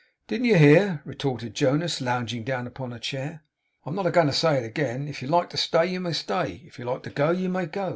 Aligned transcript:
'Didn't 0.25 0.45
you 0.47 0.55
hear?' 0.57 0.99
retorted 1.05 1.53
Jonas, 1.53 2.01
lounging 2.01 2.43
down 2.43 2.65
upon 2.65 2.91
a 2.91 2.97
chair. 2.97 3.43
'I 3.85 3.89
am 3.91 3.95
not 3.95 4.07
a 4.07 4.09
going 4.09 4.25
to 4.25 4.33
say 4.33 4.57
it 4.57 4.65
again. 4.65 5.07
If 5.07 5.21
you 5.21 5.27
like 5.27 5.51
to 5.51 5.57
stay, 5.57 5.85
you 5.85 5.99
may 5.99 6.13
stay. 6.13 6.63
If 6.65 6.79
you 6.79 6.85
like 6.85 7.03
to 7.03 7.11
go, 7.11 7.29
you 7.29 7.49
may 7.49 7.67
go. 7.67 7.89